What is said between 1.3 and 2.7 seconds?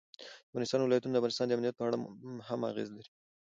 د امنیت په اړه هم